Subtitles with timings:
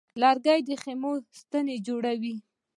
[0.21, 2.35] لرګی د خیمو ستنې جوړوي.